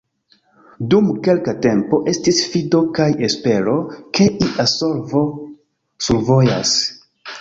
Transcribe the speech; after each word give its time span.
Dum 0.93 1.09
kelka 1.27 1.53
tempo 1.65 1.99
estis 2.13 2.39
fido 2.53 2.81
kaj 2.99 3.07
espero, 3.27 3.75
ke 4.21 4.29
ia 4.49 4.67
solvo 4.73 5.23
survojas. 6.09 6.75